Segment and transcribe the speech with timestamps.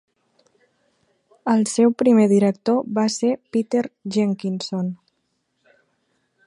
[1.53, 3.85] El seu primer director va ser Peter
[4.17, 4.93] Jenkinson.